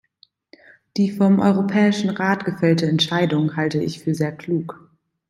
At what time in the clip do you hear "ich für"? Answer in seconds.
3.83-4.15